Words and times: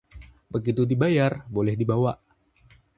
begitu 0.53 0.81
dibayar, 0.91 1.33
boleh 1.55 1.73
dibawa 1.81 2.13